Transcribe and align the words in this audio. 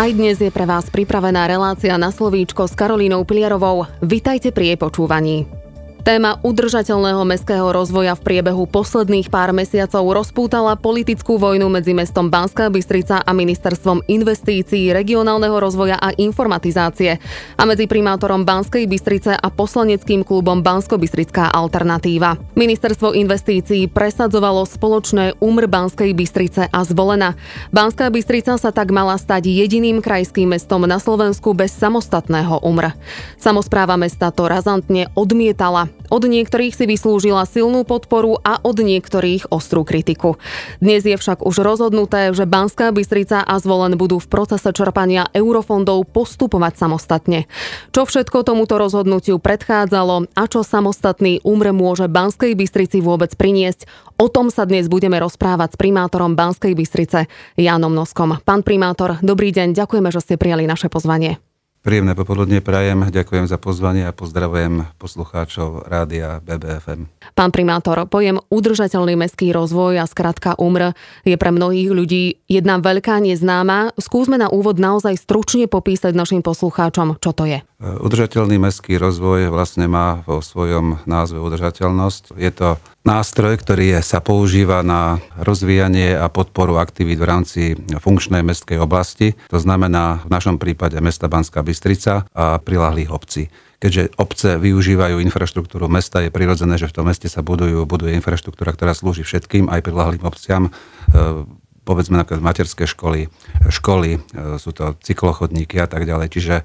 Aj 0.00 0.08
dnes 0.16 0.40
je 0.40 0.48
pre 0.48 0.64
vás 0.64 0.88
pripravená 0.88 1.44
relácia 1.44 1.92
na 2.00 2.08
slovíčko 2.08 2.64
s 2.64 2.72
Karolínou 2.72 3.20
Pliarovou. 3.28 3.84
Vitajte 4.00 4.48
pri 4.48 4.72
jej 4.72 4.78
počúvaní. 4.80 5.59
Téma 6.00 6.40
udržateľného 6.40 7.28
mestského 7.28 7.68
rozvoja 7.68 8.16
v 8.16 8.24
priebehu 8.24 8.64
posledných 8.64 9.28
pár 9.28 9.52
mesiacov 9.52 10.00
rozpútala 10.00 10.72
politickú 10.72 11.36
vojnu 11.36 11.68
medzi 11.68 11.92
mestom 11.92 12.32
Banská 12.32 12.72
Bystrica 12.72 13.20
a 13.20 13.30
ministerstvom 13.36 14.08
investícií, 14.08 14.96
regionálneho 14.96 15.60
rozvoja 15.60 16.00
a 16.00 16.16
informatizácie 16.16 17.20
a 17.60 17.62
medzi 17.68 17.84
primátorom 17.84 18.48
Banskej 18.48 18.88
Bystrice 18.88 19.36
a 19.36 19.48
poslaneckým 19.52 20.24
klubom 20.24 20.64
Bansko-Bystrická 20.64 21.52
alternatíva. 21.52 22.40
Ministerstvo 22.56 23.12
investícií 23.12 23.84
presadzovalo 23.92 24.64
spoločné 24.64 25.36
UMR 25.36 25.68
Banskej 25.68 26.16
Bystrice 26.16 26.64
a 26.72 26.80
zvolená. 26.80 27.36
Banská 27.76 28.08
Bystrica 28.08 28.56
sa 28.56 28.72
tak 28.72 28.88
mala 28.88 29.20
stať 29.20 29.52
jediným 29.52 30.00
krajským 30.00 30.48
mestom 30.48 30.80
na 30.88 30.96
Slovensku 30.96 31.52
bez 31.52 31.76
samostatného 31.76 32.64
UMR. 32.64 32.96
Samozpráva 33.36 34.00
mesta 34.00 34.32
to 34.32 34.48
razantne 34.48 35.12
odmietala 35.12 35.92
od 36.08 36.22
niektorých 36.24 36.72
si 36.72 36.88
vyslúžila 36.88 37.44
silnú 37.44 37.84
podporu 37.84 38.40
a 38.40 38.56
od 38.64 38.80
niektorých 38.80 39.52
ostrú 39.52 39.84
kritiku. 39.84 40.40
Dnes 40.80 41.04
je 41.04 41.18
však 41.20 41.44
už 41.44 41.60
rozhodnuté, 41.60 42.32
že 42.32 42.48
Banská 42.48 42.94
Bystrica 42.94 43.44
a 43.44 43.60
Zvolen 43.60 44.00
budú 44.00 44.16
v 44.16 44.30
procese 44.30 44.72
čerpania 44.72 45.28
eurofondov 45.36 46.08
postupovať 46.08 46.80
samostatne. 46.80 47.50
Čo 47.92 48.08
všetko 48.08 48.46
tomuto 48.46 48.80
rozhodnutiu 48.80 49.36
predchádzalo 49.36 50.32
a 50.32 50.42
čo 50.48 50.64
samostatný 50.64 51.44
úmre 51.44 51.74
môže 51.74 52.08
Banskej 52.08 52.56
Bystrici 52.56 53.02
vôbec 53.02 53.34
priniesť, 53.34 53.90
o 54.16 54.30
tom 54.30 54.48
sa 54.48 54.64
dnes 54.64 54.86
budeme 54.86 55.18
rozprávať 55.18 55.74
s 55.74 55.80
primátorom 55.80 56.38
Banskej 56.38 56.78
Bystrice 56.78 57.26
Jánom 57.58 57.90
Noskom. 57.90 58.38
Pán 58.46 58.62
primátor, 58.62 59.18
dobrý 59.20 59.50
deň, 59.50 59.74
ďakujeme, 59.74 60.08
že 60.14 60.22
ste 60.22 60.38
prijali 60.38 60.70
naše 60.70 60.86
pozvanie. 60.86 61.49
Príjemné 61.80 62.12
popoludne 62.12 62.60
prajem, 62.60 63.08
ďakujem 63.08 63.48
za 63.48 63.56
pozvanie 63.56 64.04
a 64.04 64.12
pozdravujem 64.12 64.84
poslucháčov 65.00 65.88
rádia 65.88 66.36
BBFM. 66.44 67.08
Pán 67.32 67.48
primátor, 67.48 68.04
pojem 68.04 68.36
udržateľný 68.52 69.16
mestský 69.16 69.48
rozvoj 69.56 69.96
a 69.96 70.04
skratka 70.04 70.60
UMR 70.60 70.92
je 71.24 71.40
pre 71.40 71.48
mnohých 71.48 71.88
ľudí 71.88 72.44
jedna 72.52 72.76
veľká 72.84 73.24
neznáma. 73.24 73.96
Skúsme 73.96 74.36
na 74.36 74.52
úvod 74.52 74.76
naozaj 74.76 75.16
stručne 75.16 75.72
popísať 75.72 76.12
našim 76.12 76.44
poslucháčom, 76.44 77.16
čo 77.16 77.32
to 77.32 77.48
je. 77.48 77.64
Udržateľný 77.80 78.60
mestský 78.60 79.00
rozvoj 79.00 79.48
vlastne 79.48 79.88
má 79.88 80.20
vo 80.28 80.44
svojom 80.44 81.00
názve 81.08 81.40
udržateľnosť. 81.40 82.36
Je 82.36 82.52
to 82.52 82.76
nástroj, 83.08 83.56
ktorý 83.56 83.96
je, 83.96 84.00
sa 84.04 84.20
používa 84.20 84.84
na 84.84 85.16
rozvíjanie 85.40 86.12
a 86.12 86.28
podporu 86.28 86.76
aktivít 86.76 87.16
v 87.16 87.24
rámci 87.24 87.60
funkčnej 87.80 88.44
mestskej 88.44 88.76
oblasti. 88.84 89.32
To 89.48 89.56
znamená 89.56 90.20
v 90.24 90.28
našom 90.28 90.60
prípade 90.60 91.00
mesta 91.00 91.32
Banská 91.32 91.64
Bystrica 91.64 92.28
a 92.36 92.60
prilahlých 92.60 93.08
obcí. 93.16 93.48
Keďže 93.80 94.12
obce 94.20 94.60
využívajú 94.60 95.16
infraštruktúru 95.24 95.88
mesta, 95.88 96.20
je 96.20 96.28
prirodzené, 96.28 96.76
že 96.76 96.84
v 96.84 97.00
tom 97.00 97.08
meste 97.08 97.32
sa 97.32 97.40
budujú, 97.40 97.88
buduje 97.88 98.12
infraštruktúra, 98.12 98.76
ktorá 98.76 98.92
slúži 98.92 99.24
všetkým, 99.24 99.72
aj 99.72 99.80
prilahlým 99.88 100.20
obciam 100.20 100.68
povedzme 101.90 102.22
napríklad 102.22 102.38
materské 102.38 102.86
školy, 102.86 103.26
školy, 103.66 104.10
e, 104.14 104.18
sú 104.62 104.70
to 104.70 104.94
cyklochodníky 105.02 105.82
a 105.82 105.90
tak 105.90 106.06
ďalej. 106.06 106.30
Čiže 106.30 106.54
e, 106.62 106.64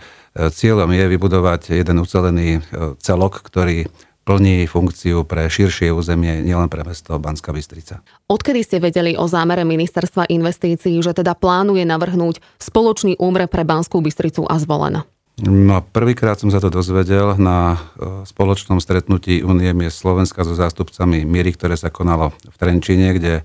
cieľom 0.53 0.93
je 0.93 1.05
vybudovať 1.09 1.73
jeden 1.73 1.97
ucelený 1.97 2.61
e, 2.61 2.93
celok, 3.01 3.41
ktorý 3.41 3.89
plní 4.21 4.69
funkciu 4.69 5.25
pre 5.25 5.49
širšie 5.49 5.89
územie, 5.89 6.45
nielen 6.45 6.69
pre 6.69 6.85
mesto 6.85 7.17
Banská 7.17 7.53
Bystrica. 7.53 8.05
Odkedy 8.29 8.61
ste 8.61 8.77
vedeli 8.77 9.17
o 9.17 9.25
zámere 9.25 9.65
ministerstva 9.65 10.29
investícií, 10.29 11.01
že 11.01 11.17
teda 11.17 11.33
plánuje 11.33 11.85
navrhnúť 11.85 12.41
spoločný 12.61 13.17
úmre 13.17 13.49
pre 13.49 13.65
Banskú 13.65 14.01
Bystricu 14.01 14.45
a 14.45 14.57
zvolená? 14.61 15.05
No 15.45 15.83
prvýkrát 15.83 16.39
som 16.41 16.49
sa 16.49 16.63
to 16.63 16.71
dozvedel 16.71 17.35
na 17.35 17.75
spoločnom 18.23 18.79
stretnutí 18.79 19.43
Unie 19.43 19.75
miest 19.75 19.99
Slovenska 19.99 20.47
so 20.47 20.55
zástupcami 20.55 21.27
Míry, 21.27 21.51
ktoré 21.53 21.75
sa 21.75 21.91
konalo 21.91 22.31
v 22.39 22.55
Trenčine, 22.55 23.11
kde 23.13 23.43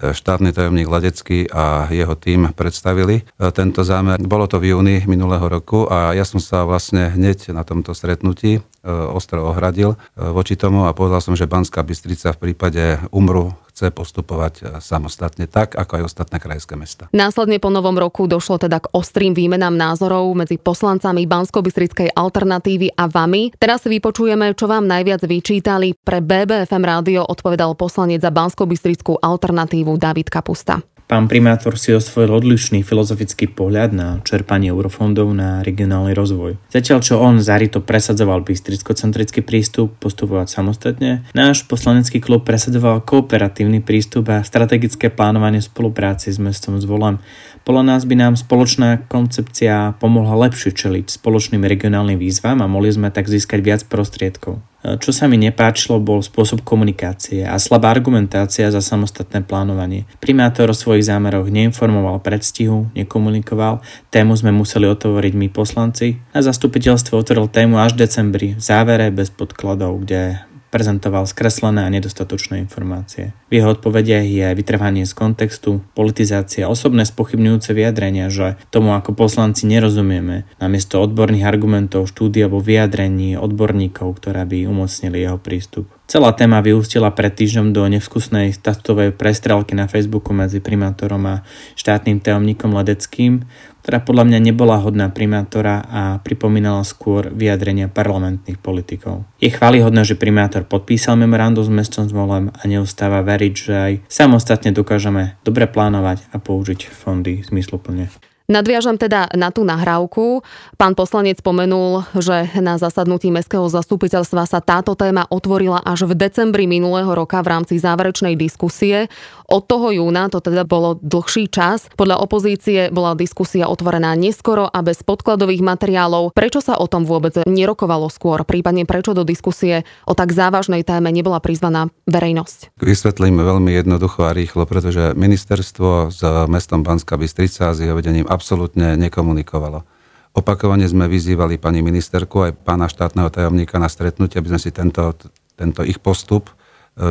štátny 0.00 0.52
tajomník 0.56 0.88
Ladecký 0.88 1.48
a 1.52 1.88
jeho 1.92 2.16
tým 2.16 2.50
predstavili 2.56 3.22
e, 3.22 3.52
tento 3.52 3.84
zámer. 3.84 4.20
Bolo 4.24 4.48
to 4.48 4.56
v 4.56 4.72
júni 4.72 5.04
minulého 5.04 5.44
roku 5.44 5.84
a 5.88 6.16
ja 6.16 6.24
som 6.24 6.40
sa 6.40 6.64
vlastne 6.64 7.12
hneď 7.12 7.52
na 7.52 7.62
tomto 7.62 7.92
stretnutí 7.92 8.58
e, 8.58 8.60
ostro 8.88 9.44
ohradil 9.44 9.94
e, 9.94 9.96
voči 10.32 10.56
tomu 10.56 10.88
a 10.88 10.96
povedal 10.96 11.20
som, 11.20 11.36
že 11.36 11.50
Banská 11.50 11.84
Bystrica 11.84 12.32
v 12.32 12.50
prípade 12.50 12.98
umru 13.12 13.52
chce 13.82 13.90
postupovať 13.90 14.54
e, 14.62 14.62
samostatne, 14.78 15.50
tak 15.50 15.74
ako 15.74 15.98
aj 15.98 16.02
ostatné 16.06 16.38
krajské 16.38 16.78
mesta. 16.78 17.10
Následne 17.10 17.58
po 17.58 17.74
novom 17.74 17.98
roku 17.98 18.30
došlo 18.30 18.62
teda 18.62 18.78
k 18.78 18.86
ostrým 18.94 19.34
výmenám 19.34 19.74
názorov 19.74 20.30
medzi 20.38 20.54
poslancami 20.54 21.26
bansko 21.26 21.66
alternatívy 22.14 22.94
a 22.94 23.10
vami. 23.10 23.50
Teraz 23.58 23.82
si 23.82 23.90
vypočujeme, 23.90 24.54
čo 24.54 24.70
vám 24.70 24.86
najviac 24.86 25.26
vyčítali. 25.26 25.98
Pre 25.98 26.22
BBFM 26.22 26.84
rádio 26.86 27.26
odpovedal 27.26 27.74
poslanec 27.74 28.22
za 28.22 28.30
bansko 28.30 28.70
alternatívu 29.18 29.98
David 29.98 30.30
Kapusta. 30.30 30.91
Pán 31.12 31.28
primátor 31.28 31.76
si 31.76 31.92
osvojil 31.92 32.32
odlišný 32.32 32.80
filozofický 32.88 33.44
pohľad 33.52 33.92
na 33.92 34.24
čerpanie 34.24 34.72
eurofondov 34.72 35.28
na 35.36 35.60
regionálny 35.60 36.16
rozvoj. 36.16 36.56
Zatiaľ 36.72 37.04
čo 37.04 37.20
on 37.20 37.36
zarito 37.36 37.84
presadzoval 37.84 38.40
bystricko-centrický 38.40 39.44
prístup 39.44 39.92
postupovať 40.00 40.48
samostatne, 40.48 41.20
náš 41.36 41.68
poslanecký 41.68 42.16
klub 42.16 42.48
presadzoval 42.48 43.04
kooperatívny 43.04 43.84
prístup 43.84 44.32
a 44.32 44.40
strategické 44.40 45.12
plánovanie 45.12 45.60
spolupráci 45.60 46.32
s 46.32 46.40
mestom 46.40 46.80
Zvolem. 46.80 47.20
Podľa 47.68 47.92
nás 47.92 48.08
by 48.08 48.16
nám 48.16 48.40
spoločná 48.40 49.04
koncepcia 49.04 50.00
pomohla 50.00 50.48
lepšie 50.48 50.72
čeliť 50.72 51.12
spoločným 51.12 51.60
regionálnym 51.60 52.16
výzvam 52.16 52.64
a 52.64 52.72
mohli 52.72 52.88
sme 52.88 53.12
tak 53.12 53.28
získať 53.28 53.60
viac 53.60 53.84
prostriedkov. 53.84 54.64
Čo 54.82 55.14
sa 55.14 55.30
mi 55.30 55.38
nepáčilo, 55.38 56.02
bol 56.02 56.18
spôsob 56.18 56.66
komunikácie 56.66 57.46
a 57.46 57.54
slabá 57.62 57.94
argumentácia 57.94 58.66
za 58.66 58.82
samostatné 58.82 59.46
plánovanie. 59.46 60.10
Primátor 60.18 60.74
o 60.74 60.76
svojich 60.76 61.06
zámeroch 61.06 61.46
neinformoval 61.46 62.18
predstihu, 62.18 62.90
nekomunikoval, 62.98 63.78
tému 64.10 64.34
sme 64.34 64.50
museli 64.50 64.90
otvoriť 64.90 65.32
my 65.38 65.48
poslanci 65.54 66.18
a 66.34 66.42
zastupiteľstvo 66.42 67.14
otvoril 67.14 67.46
tému 67.46 67.78
až 67.78 67.94
v 67.94 68.10
decembri, 68.10 68.48
v 68.58 68.62
závere 68.62 69.14
bez 69.14 69.30
podkladov, 69.30 70.02
kde 70.02 70.42
prezentoval 70.72 71.28
skreslené 71.28 71.84
a 71.84 71.92
nedostatočné 71.92 72.56
informácie. 72.64 73.36
V 73.52 73.60
jeho 73.60 73.76
odpovediach 73.76 74.24
je 74.24 74.56
vytrvanie 74.56 75.04
z 75.04 75.12
kontextu, 75.12 75.84
politizácia, 75.92 76.72
osobné 76.72 77.04
spochybňujúce 77.04 77.76
vyjadrenia, 77.76 78.32
že 78.32 78.56
tomu 78.72 78.96
ako 78.96 79.12
poslanci 79.12 79.68
nerozumieme, 79.68 80.48
namiesto 80.56 81.04
odborných 81.04 81.44
argumentov, 81.44 82.08
štúdí 82.08 82.40
alebo 82.40 82.64
vyjadrení 82.64 83.36
odborníkov, 83.36 84.16
ktoré 84.16 84.48
by 84.48 84.64
umocnili 84.64 85.20
jeho 85.20 85.36
prístup. 85.36 85.92
Celá 86.12 86.36
téma 86.36 86.60
vyústila 86.60 87.08
pred 87.12 87.32
týždňom 87.32 87.72
do 87.72 87.88
nevkusnej 87.88 88.52
statutovej 88.52 89.16
prestrelky 89.16 89.72
na 89.72 89.88
Facebooku 89.88 90.36
medzi 90.36 90.60
primátorom 90.60 91.24
a 91.24 91.40
štátnym 91.72 92.20
tajomníkom 92.20 92.72
Ledeckým, 92.76 93.48
ktorá 93.82 93.98
podľa 94.00 94.24
mňa 94.30 94.38
nebola 94.38 94.78
hodná 94.78 95.10
primátora 95.10 95.82
a 95.82 96.02
pripomínala 96.22 96.86
skôr 96.86 97.28
vyjadrenia 97.34 97.90
parlamentných 97.90 98.62
politikov. 98.62 99.26
Je 99.42 99.50
chválihodné, 99.50 100.06
že 100.06 100.14
primátor 100.14 100.62
podpísal 100.62 101.18
memorandum 101.18 101.66
s 101.66 101.70
mestom 101.70 102.06
Zvolem 102.06 102.54
a 102.54 102.62
neustáva 102.70 103.26
veriť, 103.26 103.54
že 103.54 103.74
aj 103.74 103.92
samostatne 104.06 104.70
dokážeme 104.70 105.36
dobre 105.42 105.66
plánovať 105.66 106.22
a 106.30 106.38
použiť 106.38 106.88
fondy 106.88 107.42
zmysluplne. 107.42 108.08
Nadviažem 108.50 108.98
teda 108.98 109.30
na 109.38 109.54
tú 109.54 109.62
nahrávku. 109.62 110.42
Pán 110.74 110.98
poslanec 110.98 111.38
spomenul, 111.38 112.06
že 112.18 112.50
na 112.58 112.78
zasadnutí 112.78 113.30
Mestského 113.30 113.66
zastupiteľstva 113.70 114.42
sa 114.46 114.58
táto 114.58 114.98
téma 114.98 115.26
otvorila 115.30 115.78
až 115.78 116.10
v 116.10 116.18
decembri 116.18 116.66
minulého 116.66 117.10
roka 117.14 117.38
v 117.40 117.50
rámci 117.54 117.78
záverečnej 117.78 118.34
diskusie. 118.34 119.06
Od 119.52 119.62
toho 119.62 119.92
júna 119.92 120.32
to 120.32 120.40
teda 120.40 120.64
bolo 120.64 120.96
dlhší 120.98 121.52
čas. 121.52 121.86
Podľa 121.94 122.24
opozície 122.24 122.88
bola 122.88 123.12
diskusia 123.14 123.68
otvorená 123.68 124.16
neskoro 124.16 124.66
a 124.66 124.80
bez 124.80 125.04
podkladových 125.04 125.60
materiálov. 125.60 126.32
Prečo 126.32 126.64
sa 126.64 126.80
o 126.80 126.88
tom 126.88 127.04
vôbec 127.04 127.36
nerokovalo 127.44 128.08
skôr? 128.08 128.42
Prípadne 128.48 128.88
prečo 128.88 129.12
do 129.12 129.22
diskusie 129.28 129.84
o 130.08 130.16
tak 130.16 130.32
závažnej 130.32 130.82
téme 130.82 131.12
nebola 131.12 131.38
prizvaná 131.38 131.92
verejnosť? 132.08 132.74
Vysvetlím 132.80 133.44
veľmi 133.44 133.76
jednoducho 133.76 134.24
a 134.24 134.32
rýchlo, 134.32 134.64
pretože 134.64 135.12
ministerstvo 135.12 136.08
s 136.08 136.20
mestom 136.48 136.80
Banská 136.80 137.20
Bystrica 137.20 137.76
s 137.76 137.78
jeho 137.84 137.92
vedením 137.92 138.24
absolútne 138.32 138.96
nekomunikovalo. 138.96 139.84
Opakovane 140.32 140.88
sme 140.88 141.12
vyzývali 141.12 141.60
pani 141.60 141.84
ministerku 141.84 142.48
aj 142.48 142.64
pána 142.64 142.88
štátneho 142.88 143.28
tajomníka 143.28 143.76
na 143.76 143.92
stretnutie, 143.92 144.40
aby 144.40 144.56
sme 144.56 144.60
si 144.64 144.72
tento, 144.72 145.12
tento 145.60 145.84
ich 145.84 146.00
postup 146.00 146.48
e, 146.48 146.52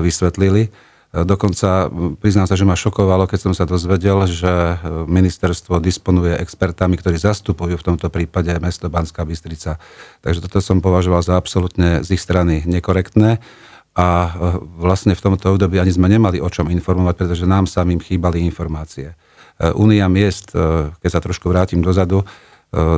vysvetlili. 0.02 0.66
E, 0.66 0.70
dokonca 1.22 1.86
priznám 2.18 2.50
sa, 2.50 2.58
že 2.58 2.66
ma 2.66 2.74
šokovalo, 2.74 3.30
keď 3.30 3.40
som 3.46 3.54
sa 3.54 3.70
dozvedel, 3.70 4.26
že 4.26 4.50
e, 4.50 4.76
ministerstvo 5.06 5.78
disponuje 5.78 6.34
expertami, 6.34 6.98
ktorí 6.98 7.22
zastupujú 7.22 7.78
v 7.78 7.86
tomto 7.94 8.10
prípade 8.10 8.58
mesto 8.58 8.90
Banská 8.90 9.22
Bystrica. 9.22 9.78
Takže 10.26 10.42
toto 10.50 10.58
som 10.58 10.82
považoval 10.82 11.22
za 11.22 11.38
absolútne 11.38 12.02
z 12.02 12.18
ich 12.18 12.22
strany 12.26 12.66
nekorektné 12.66 13.38
a 13.94 14.34
vlastne 14.82 15.14
v 15.14 15.24
tomto 15.30 15.52
období 15.54 15.78
ani 15.78 15.94
sme 15.94 16.10
nemali 16.10 16.42
o 16.42 16.50
čom 16.50 16.74
informovať, 16.74 17.16
pretože 17.22 17.46
nám 17.46 17.68
samým 17.70 18.02
chýbali 18.02 18.42
informácie. 18.42 19.14
Únia 19.60 20.08
miest, 20.08 20.56
keď 21.02 21.10
sa 21.10 21.20
trošku 21.20 21.52
vrátim 21.52 21.84
dozadu, 21.84 22.24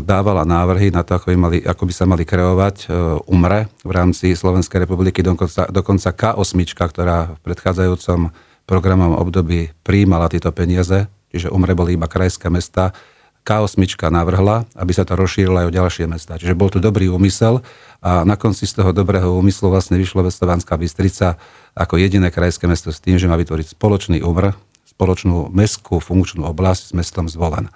dávala 0.05 0.45
návrhy 0.45 0.93
na 0.93 1.01
to, 1.01 1.17
ako 1.17 1.33
by, 1.33 1.37
mali, 1.37 1.57
ako 1.65 1.83
by 1.89 1.93
sa 1.97 2.05
mali 2.05 2.29
kreovať 2.29 2.93
UMRE 3.25 3.65
v 3.81 3.91
rámci 3.91 4.37
Slovenskej 4.37 4.85
republiky, 4.85 5.25
dokonca, 5.25 5.65
dokonca 5.73 6.09
K8, 6.13 6.57
ktorá 6.77 7.33
v 7.33 7.39
predchádzajúcom 7.41 8.29
programovom 8.69 9.17
období 9.17 9.73
príjmala 9.81 10.29
tieto 10.29 10.53
peniaze, 10.53 11.09
čiže 11.33 11.49
UMRE 11.49 11.73
boli 11.73 11.97
iba 11.97 12.05
krajské 12.05 12.53
mesta, 12.53 12.93
K8 13.43 13.75
navrhla, 14.07 14.63
aby 14.77 14.95
sa 14.95 15.03
to 15.03 15.19
rozšírilo 15.19 15.59
aj 15.59 15.67
o 15.67 15.75
ďalšie 15.75 16.07
mesta. 16.07 16.39
Čiže 16.39 16.55
bol 16.55 16.71
tu 16.71 16.79
dobrý 16.79 17.11
úmysel 17.11 17.59
a 17.99 18.23
na 18.23 18.39
konci 18.39 18.63
z 18.63 18.79
toho 18.79 18.95
dobrého 18.95 19.35
úmyslu 19.35 19.67
vlastne 19.67 19.99
vyšlo 19.99 20.23
Vestovanská 20.23 20.79
Bystrica 20.79 21.35
ako 21.75 21.99
jediné 21.99 22.31
krajské 22.31 22.71
mesto 22.71 22.95
s 22.95 23.03
tým, 23.03 23.19
že 23.19 23.27
má 23.27 23.35
vytvoriť 23.35 23.75
spoločný 23.75 24.23
UMR, 24.23 24.55
spoločnú 24.93 25.49
mestskú 25.49 25.97
funkčnú 25.97 26.45
oblasť 26.45 26.89
s 26.89 26.91
mestom 26.93 27.25
Zvolen. 27.25 27.73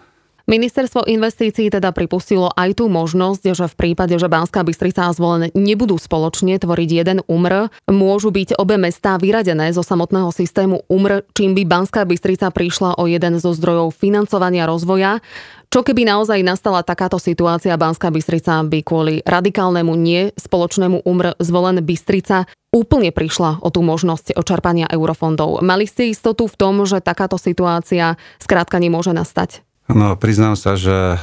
Ministerstvo 0.48 1.04
investícií 1.12 1.68
teda 1.68 1.92
pripustilo 1.92 2.48
aj 2.56 2.80
tú 2.80 2.88
možnosť, 2.88 3.52
že 3.52 3.68
v 3.68 3.76
prípade, 3.76 4.16
že 4.16 4.32
Banská 4.32 4.64
Bystrica 4.64 5.04
a 5.04 5.12
Zvolen 5.12 5.52
nebudú 5.52 6.00
spoločne 6.00 6.56
tvoriť 6.56 6.90
jeden 7.04 7.20
UMR, 7.28 7.68
môžu 7.92 8.32
byť 8.32 8.56
obe 8.56 8.80
mestá 8.80 9.20
vyradené 9.20 9.76
zo 9.76 9.84
samotného 9.84 10.32
systému 10.32 10.88
UMR, 10.88 11.28
čím 11.36 11.52
by 11.52 11.68
Banská 11.68 12.08
Bystrica 12.08 12.48
prišla 12.48 12.96
o 12.96 13.12
jeden 13.12 13.44
zo 13.44 13.52
zdrojov 13.52 13.92
financovania 14.00 14.64
rozvoja. 14.64 15.20
Čo 15.68 15.84
keby 15.84 16.08
naozaj 16.08 16.48
nastala 16.48 16.80
takáto 16.80 17.20
situácia, 17.20 17.76
Banská 17.76 18.08
Bystrica 18.08 18.64
by 18.64 18.80
kvôli 18.88 19.20
radikálnemu 19.28 19.94
nie 20.00 20.32
spoločnému 20.40 21.04
UMR 21.04 21.36
zvolen 21.44 21.84
Bystrica 21.84 22.48
úplne 22.72 23.12
prišla 23.12 23.60
o 23.60 23.68
tú 23.68 23.84
možnosť 23.84 24.40
očerpania 24.40 24.88
eurofondov. 24.88 25.60
Mali 25.60 25.84
ste 25.84 26.08
istotu 26.08 26.48
v 26.48 26.56
tom, 26.56 26.88
že 26.88 27.04
takáto 27.04 27.36
situácia 27.36 28.16
skrátka 28.40 28.80
nemôže 28.80 29.12
nastať? 29.12 29.64
No, 29.92 30.16
priznám 30.20 30.60
sa, 30.60 30.80
že 30.80 30.96
e, 30.96 31.18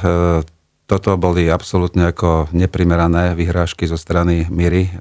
toto 0.85 1.17
boli 1.17 1.49
absolútne 1.49 2.09
ako 2.13 2.49
neprimerané 2.53 3.37
vyhrážky 3.37 3.89
zo 3.89 3.97
strany 3.97 4.45
Miry, 4.49 4.89
e, 4.89 4.91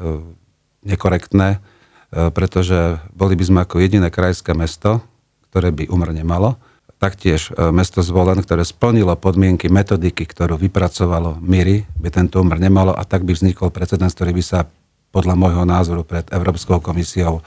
nekorektné, 0.85 1.49
e, 1.57 2.29
pretože 2.33 3.01
boli 3.13 3.37
by 3.37 3.45
sme 3.45 3.59
ako 3.65 3.81
jediné 3.81 4.09
krajské 4.09 4.53
mesto, 4.53 5.05
ktoré 5.49 5.73
by 5.73 5.89
umr 5.89 6.13
nemalo. 6.13 6.61
Taktiež 7.05 7.53
mesto 7.69 8.01
Zvolen, 8.01 8.41
ktoré 8.41 8.65
splnilo 8.65 9.13
podmienky 9.21 9.69
metodiky, 9.69 10.25
ktorú 10.25 10.57
vypracovalo 10.57 11.37
Miry, 11.37 11.85
by 12.01 12.09
tento 12.09 12.41
umr 12.41 12.57
nemalo 12.57 12.97
a 12.97 13.05
tak 13.05 13.29
by 13.29 13.37
vznikol 13.37 13.69
precedens, 13.69 14.17
ktorý 14.17 14.33
by 14.33 14.41
sa 14.41 14.65
podľa 15.13 15.37
môjho 15.37 15.69
názoru 15.69 16.01
pred 16.01 16.25
Európskou 16.33 16.81
komisiou 16.81 17.45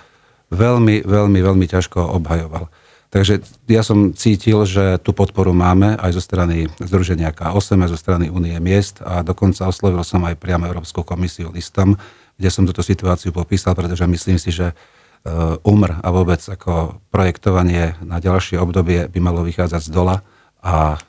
veľmi, 0.54 1.02
veľmi, 1.02 1.40
veľmi 1.42 1.66
ťažko 1.74 1.98
obhajoval. 2.22 2.70
Takže 3.10 3.42
ja 3.66 3.82
som 3.82 4.14
cítil, 4.14 4.62
že 4.70 5.02
tú 5.02 5.18
podporu 5.18 5.58
máme 5.58 5.98
aj 6.06 6.14
zo 6.14 6.22
strany 6.22 6.70
Združenia 6.78 7.34
K8, 7.34 7.82
aj 7.82 7.90
zo 7.90 7.98
strany 7.98 8.30
Únie 8.30 8.54
miest 8.62 9.02
a 9.02 9.26
dokonca 9.26 9.66
oslovil 9.66 10.06
som 10.06 10.22
aj 10.22 10.38
priamo 10.38 10.70
Európsku 10.70 11.02
komisiu 11.02 11.50
listom, 11.50 11.98
kde 12.38 12.50
som 12.54 12.62
túto 12.62 12.86
situáciu 12.86 13.34
popísal, 13.34 13.74
pretože 13.74 14.06
myslím 14.06 14.38
si, 14.38 14.54
že 14.54 14.78
UMR 15.64 16.04
a 16.04 16.08
vôbec 16.14 16.40
ako 16.40 17.02
projektovanie 17.10 17.98
na 18.04 18.22
ďalšie 18.22 18.60
obdobie 18.62 19.08
by 19.10 19.20
malo 19.20 19.42
vychádzať 19.44 19.82
z 19.88 19.92
dola 19.92 20.16
a 20.62 21.00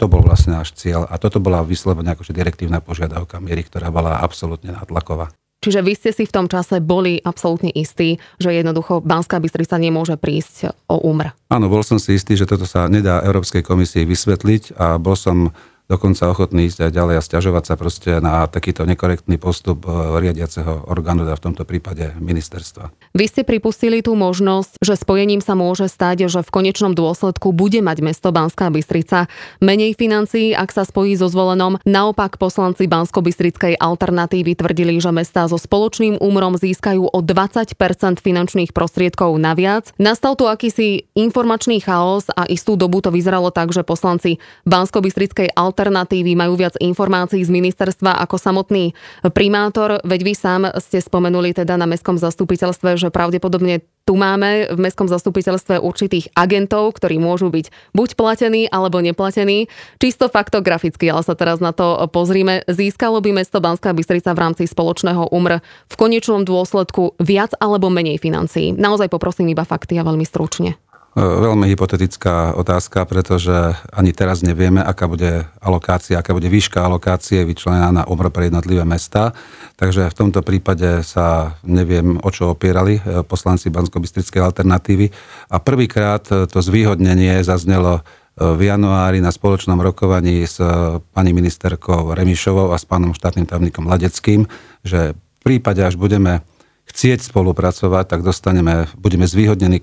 to 0.00 0.08
bol 0.08 0.24
vlastne 0.24 0.56
náš 0.56 0.72
cieľ. 0.72 1.04
A 1.04 1.20
toto 1.20 1.44
bola 1.44 1.60
vyslovene 1.60 2.16
akože 2.16 2.32
direktívna 2.32 2.80
požiadavka 2.80 3.36
miery, 3.36 3.68
ktorá 3.68 3.92
bola 3.92 4.24
absolútne 4.24 4.72
nátlaková. 4.72 5.28
Čiže 5.60 5.84
vy 5.84 5.92
ste 5.92 6.10
si 6.16 6.24
v 6.24 6.32
tom 6.32 6.48
čase 6.48 6.80
boli 6.80 7.20
absolútne 7.20 7.68
istí, 7.68 8.16
že 8.40 8.48
jednoducho 8.48 9.04
Banská 9.04 9.36
Bystrica 9.44 9.76
nemôže 9.76 10.16
prísť 10.16 10.72
o 10.88 11.04
úmr. 11.04 11.36
Áno, 11.52 11.68
bol 11.68 11.84
som 11.84 12.00
si 12.00 12.16
istý, 12.16 12.32
že 12.32 12.48
toto 12.48 12.64
sa 12.64 12.88
nedá 12.88 13.20
Európskej 13.20 13.60
komisii 13.60 14.08
vysvetliť 14.08 14.80
a 14.80 14.96
bol 14.96 15.12
som 15.20 15.52
dokonca 15.90 16.30
ochotný 16.30 16.70
ísť 16.70 16.86
aj 16.86 16.92
ďalej 16.94 17.14
a 17.18 17.26
stiažovať 17.26 17.64
sa 17.66 17.74
proste 17.74 18.10
na 18.22 18.46
takýto 18.46 18.86
nekorektný 18.86 19.42
postup 19.42 19.82
eh, 19.90 20.22
riadiaceho 20.22 20.86
orgánu, 20.86 21.26
teda 21.26 21.34
v 21.34 21.44
tomto 21.50 21.66
prípade 21.66 22.14
ministerstva. 22.22 22.94
Vy 23.10 23.26
ste 23.26 23.42
pripustili 23.42 23.98
tú 24.06 24.14
možnosť, 24.14 24.78
že 24.78 24.94
spojením 24.94 25.42
sa 25.42 25.58
môže 25.58 25.90
stať, 25.90 26.30
že 26.30 26.46
v 26.46 26.50
konečnom 26.54 26.94
dôsledku 26.94 27.50
bude 27.50 27.82
mať 27.82 28.06
mesto 28.06 28.30
Banská 28.30 28.70
Bystrica 28.70 29.26
menej 29.58 29.98
financií, 29.98 30.54
ak 30.54 30.70
sa 30.70 30.86
spojí 30.86 31.18
so 31.18 31.26
zvolenom. 31.26 31.82
Naopak 31.82 32.38
poslanci 32.38 32.86
Bansko-Bystrickej 32.86 33.82
alternatívy 33.82 34.54
tvrdili, 34.54 35.02
že 35.02 35.10
mestá 35.10 35.50
so 35.50 35.58
spoločným 35.58 36.22
úmrom 36.22 36.54
získajú 36.54 37.10
o 37.10 37.18
20% 37.18 37.74
finančných 38.22 38.70
prostriedkov 38.70 39.34
naviac. 39.42 39.90
Nastal 39.98 40.38
tu 40.38 40.46
akýsi 40.46 41.10
informačný 41.18 41.82
chaos 41.82 42.30
a 42.30 42.46
istú 42.46 42.78
dobu 42.78 43.02
to 43.02 43.10
vyzeralo 43.10 43.50
tak, 43.50 43.74
že 43.74 43.82
poslanci 43.82 44.38
Bansko-Bystrickej 44.70 45.50
alternatívy 45.58 45.79
alternatívy 45.80 46.36
majú 46.36 46.60
viac 46.60 46.76
informácií 46.76 47.40
z 47.40 47.48
ministerstva 47.48 48.20
ako 48.20 48.36
samotný 48.36 48.92
primátor. 49.32 50.04
Veď 50.04 50.20
vy 50.28 50.34
sám 50.36 50.62
ste 50.76 51.00
spomenuli 51.00 51.56
teda 51.56 51.80
na 51.80 51.88
mestskom 51.88 52.20
zastupiteľstve, 52.20 53.00
že 53.00 53.08
pravdepodobne 53.08 53.80
tu 54.04 54.12
máme 54.12 54.68
v 54.68 54.76
mestskom 54.76 55.08
zastupiteľstve 55.08 55.80
určitých 55.80 56.36
agentov, 56.36 56.92
ktorí 57.00 57.16
môžu 57.16 57.48
byť 57.48 57.96
buď 57.96 58.08
platení 58.12 58.68
alebo 58.68 59.00
neplatení. 59.00 59.72
Čisto 59.96 60.28
faktograficky, 60.28 61.08
ale 61.08 61.24
sa 61.24 61.32
teraz 61.32 61.64
na 61.64 61.72
to 61.72 61.96
pozrime. 62.12 62.60
Získalo 62.68 63.24
by 63.24 63.40
mesto 63.40 63.64
Banská 63.64 63.96
Bystrica 63.96 64.36
v 64.36 64.42
rámci 64.44 64.68
spoločného 64.68 65.32
UMR 65.32 65.64
v 65.64 65.94
konečnom 65.96 66.44
dôsledku 66.44 67.16
viac 67.16 67.56
alebo 67.56 67.88
menej 67.88 68.20
financií. 68.20 68.76
Naozaj 68.76 69.08
poprosím 69.08 69.56
iba 69.56 69.64
fakty 69.64 69.96
a 69.96 70.04
veľmi 70.04 70.28
stručne. 70.28 70.76
E, 71.10 71.18
veľmi 71.18 71.66
hypotetická 71.66 72.54
otázka, 72.54 73.02
pretože 73.02 73.74
ani 73.90 74.14
teraz 74.14 74.46
nevieme, 74.46 74.78
aká 74.78 75.10
bude 75.10 75.42
alokácia, 75.58 76.22
aká 76.22 76.30
bude 76.30 76.46
výška 76.46 76.86
alokácie 76.86 77.42
vyčlenená 77.42 77.90
na 77.90 78.02
umr 78.06 78.30
pre 78.30 78.46
jednotlivé 78.46 78.86
mesta. 78.86 79.34
Takže 79.74 80.06
v 80.06 80.14
tomto 80.14 80.46
prípade 80.46 81.02
sa 81.02 81.58
neviem, 81.66 82.14
o 82.22 82.30
čo 82.30 82.54
opierali 82.54 83.02
e, 83.02 83.26
poslanci 83.26 83.74
bansko 83.74 83.98
alternatívy. 84.38 85.10
A 85.50 85.58
prvýkrát 85.58 86.22
to 86.22 86.58
zvýhodnenie 86.62 87.42
zaznelo 87.42 87.98
e, 87.98 88.02
v 88.46 88.70
januári 88.70 89.18
na 89.18 89.34
spoločnom 89.34 89.82
rokovaní 89.82 90.46
s 90.46 90.62
pani 91.10 91.34
ministerkou 91.34 92.14
Remišovou 92.14 92.70
a 92.70 92.78
s 92.78 92.86
pánom 92.86 93.18
štátnym 93.18 93.50
tajomníkom 93.50 93.90
Ladeckým, 93.90 94.46
že 94.86 95.18
v 95.18 95.58
prípade, 95.58 95.82
až 95.82 95.98
budeme 95.98 96.46
chcieť 96.90 97.22
spolupracovať, 97.22 98.04
tak 98.10 98.20
dostaneme, 98.26 98.90
budeme 98.98 99.30
zvýhodnení 99.30 99.78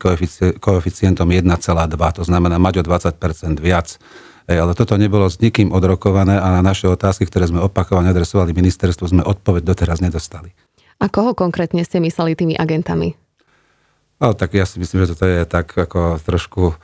koeficientom 0.60 1.28
1,2, 1.32 1.48
to 2.20 2.24
znamená 2.28 2.60
mať 2.60 2.80
o 2.80 2.84
20 2.84 3.58
viac. 3.64 3.96
Ej, 4.48 4.64
ale 4.64 4.72
toto 4.76 4.96
nebolo 4.96 5.28
s 5.28 5.44
nikým 5.44 5.76
odrokované 5.76 6.40
a 6.40 6.48
na 6.56 6.62
naše 6.64 6.88
otázky, 6.88 7.28
ktoré 7.28 7.52
sme 7.52 7.60
opakovane 7.60 8.08
adresovali 8.12 8.56
ministerstvu, 8.56 9.04
sme 9.12 9.24
odpoveď 9.28 9.64
doteraz 9.64 10.00
nedostali. 10.00 10.56
A 11.04 11.12
koho 11.12 11.36
konkrétne 11.36 11.84
ste 11.84 12.00
mysleli 12.00 12.34
tými 12.36 12.56
agentami? 12.56 13.20
Ale 14.18 14.34
tak 14.34 14.56
ja 14.56 14.66
si 14.66 14.80
myslím, 14.80 15.04
že 15.04 15.14
toto 15.14 15.28
je 15.28 15.44
tak 15.46 15.76
ako 15.76 16.18
trošku 16.24 16.80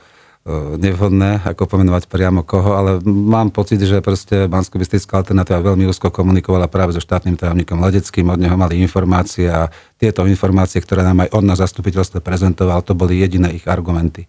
nevhodné, 0.52 1.40
ako 1.40 1.64
pomenovať 1.64 2.04
priamo 2.04 2.44
koho, 2.44 2.76
ale 2.76 3.00
mám 3.08 3.48
pocit, 3.48 3.80
že 3.80 4.04
proste 4.04 4.44
bansko 4.44 4.76
alternatíva 4.76 5.72
veľmi 5.72 5.88
úzko 5.88 6.12
komunikovala 6.12 6.68
práve 6.68 6.92
so 6.92 7.00
štátnym 7.00 7.40
tajomníkom 7.40 7.80
Ledeckým, 7.80 8.28
od 8.28 8.36
neho 8.36 8.52
mali 8.52 8.76
informácie 8.84 9.48
a 9.48 9.72
tieto 9.96 10.28
informácie, 10.28 10.84
ktoré 10.84 11.00
nám 11.00 11.24
aj 11.24 11.32
on 11.32 11.48
na 11.48 11.56
zastupiteľstve 11.56 12.20
prezentoval, 12.20 12.84
to 12.84 12.92
boli 12.92 13.24
jediné 13.24 13.56
ich 13.56 13.64
argumenty. 13.64 14.28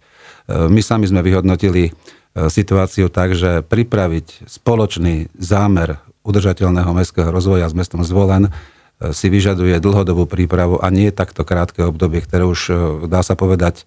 my 0.72 0.80
sami 0.80 1.04
sme 1.04 1.20
vyhodnotili 1.20 1.92
e, 1.92 1.92
situáciu 2.48 3.12
tak, 3.12 3.36
že 3.36 3.60
pripraviť 3.60 4.48
spoločný 4.48 5.28
zámer 5.36 6.00
udržateľného 6.24 6.96
mestského 6.96 7.28
rozvoja 7.28 7.68
s 7.68 7.76
mestom 7.76 8.00
Zvolen 8.00 8.48
si 9.12 9.28
vyžaduje 9.28 9.76
dlhodobú 9.76 10.24
prípravu 10.24 10.80
a 10.80 10.88
nie 10.88 11.12
takto 11.12 11.44
krátke 11.44 11.84
obdobie, 11.84 12.24
ktoré 12.24 12.48
už 12.48 12.60
dá 13.04 13.20
sa 13.20 13.36
povedať 13.36 13.84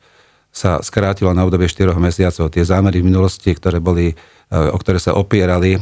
sa 0.49 0.81
skrátilo 0.81 1.29
na 1.31 1.45
obdobie 1.45 1.69
4 1.69 1.93
mesiacov. 2.01 2.49
Tie 2.49 2.65
zámery 2.65 2.99
v 2.99 3.09
minulosti, 3.13 3.53
ktoré 3.53 3.77
boli, 3.77 4.11
e, 4.11 4.15
o 4.49 4.77
ktoré 4.81 4.97
sa 4.97 5.13
opierali 5.13 5.77
e, 5.77 5.79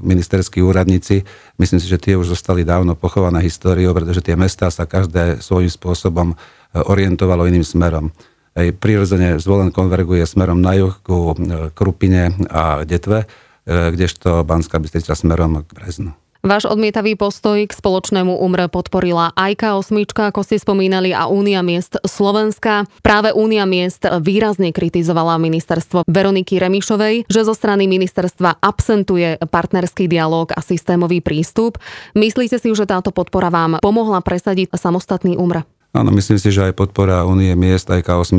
ministerskí 0.00 0.64
úradníci, 0.64 1.22
myslím 1.60 1.80
si, 1.80 1.86
že 1.86 2.00
tie 2.00 2.14
už 2.16 2.32
zostali 2.32 2.64
dávno 2.64 2.96
pochované 2.96 3.44
históriou, 3.44 3.92
pretože 3.92 4.24
tie 4.24 4.34
mestá 4.34 4.72
sa 4.72 4.88
každé 4.88 5.44
svojím 5.44 5.68
spôsobom 5.68 6.28
e, 6.32 6.36
orientovalo 6.80 7.44
iným 7.46 7.64
smerom. 7.64 8.10
Prirodzene 8.56 9.36
zvolen 9.36 9.68
konverguje 9.68 10.24
smerom 10.24 10.64
na 10.64 10.72
juh 10.72 10.96
ku 11.04 11.36
Krupine 11.76 12.32
a 12.48 12.88
Detve, 12.88 13.28
kdežto 13.68 14.48
Banská 14.48 14.80
Bystrica 14.80 15.12
smerom 15.12 15.60
k 15.60 15.76
Breznu. 15.76 16.16
Váš 16.46 16.70
odmietavý 16.70 17.18
postoj 17.18 17.58
k 17.66 17.74
spoločnému 17.74 18.38
umre 18.38 18.70
podporila 18.70 19.34
aj 19.34 19.66
K8, 19.66 20.30
ako 20.30 20.46
ste 20.46 20.62
spomínali, 20.62 21.10
a 21.10 21.26
Únia 21.26 21.58
miest 21.58 21.98
Slovenska. 22.06 22.86
Práve 23.02 23.34
Únia 23.34 23.66
miest 23.66 24.06
výrazne 24.22 24.70
kritizovala 24.70 25.42
ministerstvo 25.42 26.06
Veroniky 26.06 26.62
Remišovej, 26.62 27.26
že 27.26 27.42
zo 27.42 27.50
strany 27.50 27.90
ministerstva 27.90 28.62
absentuje 28.62 29.42
partnerský 29.42 30.06
dialog 30.06 30.54
a 30.54 30.62
systémový 30.62 31.18
prístup. 31.18 31.82
Myslíte 32.14 32.62
si, 32.62 32.70
že 32.70 32.86
táto 32.86 33.10
podpora 33.10 33.50
vám 33.50 33.82
pomohla 33.82 34.22
presadiť 34.22 34.70
samostatný 34.78 35.34
umre? 35.34 35.66
Áno, 35.98 36.14
myslím 36.14 36.38
si, 36.38 36.54
že 36.54 36.70
aj 36.70 36.78
podpora 36.78 37.26
Únie 37.26 37.58
miest, 37.58 37.90
aj 37.90 38.06
K8 38.06 38.38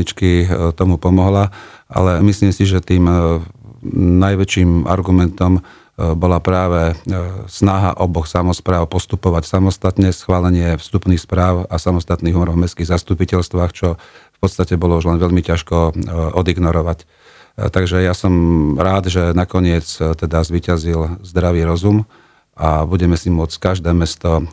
tomu 0.79 0.95
pomohla, 0.95 1.51
ale 1.91 2.23
myslím 2.23 2.55
si, 2.55 2.63
že 2.63 2.79
tým 2.79 3.03
najväčším 3.99 4.87
argumentom 4.87 5.59
bola 5.97 6.37
práve 6.37 6.93
snaha 7.49 7.97
oboch 7.97 8.29
samozpráv 8.29 8.85
postupovať 8.85 9.49
samostatne, 9.49 10.13
schválenie 10.13 10.77
vstupných 10.77 11.17
správ 11.17 11.65
a 11.73 11.81
samostatných 11.81 12.37
umrov 12.37 12.53
v 12.53 12.69
mestských 12.69 12.93
zastupiteľstvách, 12.93 13.71
čo 13.73 13.97
v 13.97 14.37
podstate 14.37 14.77
bolo 14.77 15.01
už 15.01 15.09
len 15.09 15.17
veľmi 15.17 15.41
ťažko 15.41 15.97
odignorovať. 16.37 17.09
Takže 17.57 18.05
ja 18.05 18.13
som 18.13 18.33
rád, 18.77 19.09
že 19.09 19.33
nakoniec 19.33 19.89
teda 19.89 20.45
zvyťazil 20.45 21.25
zdravý 21.25 21.65
rozum 21.65 22.05
a 22.53 22.85
budeme 22.85 23.17
si 23.17 23.33
môcť 23.33 23.57
každé 23.57 23.89
mesto 23.97 24.45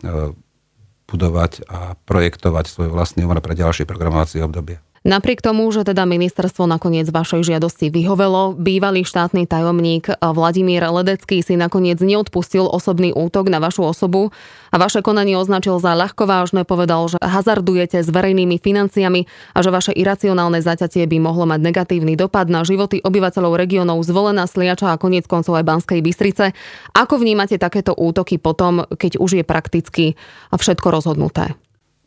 budovať 1.12 1.68
a 1.68 2.00
projektovať 2.08 2.64
svoj 2.72 2.88
vlastný 2.88 3.28
umor 3.28 3.44
pre 3.44 3.52
ďalšie 3.52 3.84
programovacie 3.84 4.40
obdobie. 4.40 4.80
Napriek 5.04 5.44
tomu, 5.44 5.68
že 5.68 5.84
teda 5.84 6.08
ministerstvo 6.08 6.64
nakoniec 6.64 7.04
vašej 7.12 7.52
žiadosti 7.52 7.92
vyhovelo, 7.92 8.56
bývalý 8.56 9.04
štátny 9.04 9.44
tajomník 9.44 10.08
Vladimír 10.16 10.80
Ledecký 10.88 11.44
si 11.44 11.60
nakoniec 11.60 12.00
neodpustil 12.00 12.64
osobný 12.64 13.12
útok 13.12 13.52
na 13.52 13.60
vašu 13.60 13.84
osobu 13.84 14.32
a 14.72 14.80
vaše 14.80 15.04
konanie 15.04 15.36
označil 15.36 15.76
za 15.76 15.92
ľahkovážne, 15.92 16.64
povedal, 16.64 17.04
že 17.12 17.20
hazardujete 17.20 18.00
s 18.00 18.08
verejnými 18.08 18.56
financiami 18.56 19.28
a 19.52 19.60
že 19.60 19.68
vaše 19.68 19.92
iracionálne 19.92 20.64
zaťatie 20.64 21.04
by 21.04 21.20
mohlo 21.20 21.44
mať 21.44 21.60
negatívny 21.60 22.16
dopad 22.16 22.48
na 22.48 22.64
životy 22.64 23.04
obyvateľov 23.04 23.60
regiónov 23.60 24.00
zvolená 24.08 24.48
Sliača 24.48 24.88
a 24.88 24.96
koniec 24.96 25.28
koncov 25.28 25.60
aj 25.60 25.68
Banskej 25.68 26.00
Bystrice. 26.00 26.56
Ako 26.96 27.20
vnímate 27.20 27.60
takéto 27.60 27.92
útoky 27.92 28.40
potom, 28.40 28.88
keď 28.88 29.20
už 29.20 29.36
je 29.36 29.44
prakticky 29.44 30.16
všetko 30.48 30.88
rozhodnuté? 30.88 31.52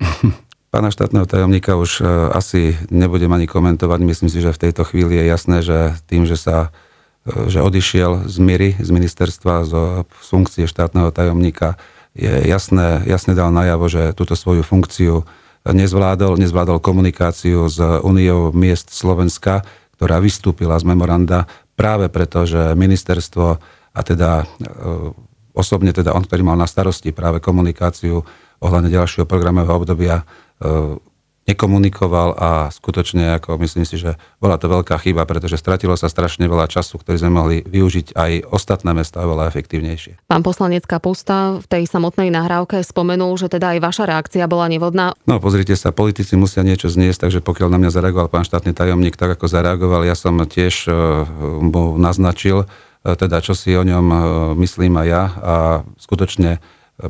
Pána 0.78 0.94
štátneho 0.94 1.26
tajomníka 1.26 1.74
už 1.74 1.92
e, 1.98 2.30
asi 2.38 2.78
nebudem 2.94 3.34
ani 3.34 3.50
komentovať. 3.50 3.98
Myslím 3.98 4.30
si, 4.30 4.46
že 4.46 4.54
v 4.54 4.62
tejto 4.70 4.86
chvíli 4.86 5.18
je 5.18 5.26
jasné, 5.26 5.66
že 5.66 5.98
tým, 6.06 6.30
že 6.30 6.38
sa 6.38 6.70
e, 7.26 7.50
že 7.50 7.66
odišiel 7.66 8.30
z 8.30 8.38
Miry, 8.38 8.78
z 8.78 8.86
ministerstva, 8.94 9.66
z 9.66 9.74
funkcie 10.06 10.70
štátneho 10.70 11.10
tajomníka, 11.10 11.82
je 12.14 12.30
jasné, 12.30 13.02
jasne 13.10 13.34
dal 13.34 13.50
najavo, 13.50 13.90
že 13.90 14.14
túto 14.14 14.38
svoju 14.38 14.62
funkciu 14.62 15.26
nezvládol, 15.66 16.38
nezvládol 16.38 16.78
komunikáciu 16.78 17.66
s 17.66 17.82
Uniou 18.06 18.54
miest 18.54 18.94
Slovenska, 18.94 19.66
ktorá 19.98 20.22
vystúpila 20.22 20.78
z 20.78 20.94
memoranda 20.94 21.50
práve 21.74 22.06
preto, 22.06 22.46
že 22.46 22.78
ministerstvo 22.78 23.46
a 23.98 24.02
teda 24.06 24.46
e, 24.62 24.70
osobne 25.58 25.90
teda 25.90 26.14
on, 26.14 26.22
ktorý 26.22 26.46
mal 26.46 26.58
na 26.62 26.70
starosti 26.70 27.10
práve 27.18 27.42
komunikáciu 27.42 28.22
ohľadne 28.62 28.94
ďalšieho 28.94 29.26
programového 29.26 29.74
obdobia, 29.74 30.22
nekomunikoval 31.48 32.36
a 32.36 32.50
skutočne, 32.68 33.40
ako 33.40 33.56
myslím 33.64 33.88
si, 33.88 33.96
že 33.96 34.20
bola 34.44 34.60
to 34.60 34.68
veľká 34.68 35.00
chyba, 35.00 35.24
pretože 35.24 35.56
stratilo 35.56 35.96
sa 35.96 36.12
strašne 36.12 36.44
veľa 36.44 36.68
času, 36.68 37.00
ktorý 37.00 37.16
sme 37.16 37.32
mohli 37.32 37.58
využiť 37.64 38.20
aj 38.20 38.32
ostatné 38.52 38.92
mesta 38.92 39.24
oveľa 39.24 39.48
efektívnejšie. 39.56 40.28
Pán 40.28 40.44
poslanec 40.44 40.84
Kapusta 40.84 41.64
v 41.64 41.66
tej 41.66 41.84
samotnej 41.88 42.28
nahrávke 42.36 42.84
spomenul, 42.84 43.40
že 43.40 43.48
teda 43.48 43.80
aj 43.80 43.80
vaša 43.80 44.04
reakcia 44.12 44.44
bola 44.52 44.68
nevodná. 44.68 45.16
No 45.24 45.40
pozrite 45.40 45.80
sa, 45.80 45.96
politici 45.96 46.36
musia 46.36 46.68
niečo 46.68 46.92
zniesť, 46.92 47.32
takže 47.32 47.40
pokiaľ 47.40 47.72
na 47.72 47.80
mňa 47.80 47.96
zareagoval 47.96 48.28
pán 48.28 48.44
štátny 48.44 48.76
tajomník 48.76 49.16
tak, 49.16 49.40
ako 49.40 49.48
zareagoval, 49.48 50.04
ja 50.04 50.20
som 50.20 50.36
tiež 50.44 50.92
e, 50.92 50.94
mu 51.64 51.96
naznačil, 51.96 52.68
e, 53.08 53.16
teda 53.16 53.40
čo 53.40 53.56
si 53.56 53.72
o 53.72 53.88
ňom 53.88 54.06
myslím 54.60 55.00
aj 55.00 55.08
ja 55.08 55.24
a 55.40 55.56
skutočne 55.96 56.60